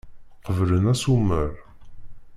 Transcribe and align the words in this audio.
Qeblen 0.45 0.85
asumer. 0.93 1.49